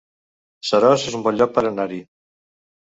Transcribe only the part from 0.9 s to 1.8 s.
es un bon lloc per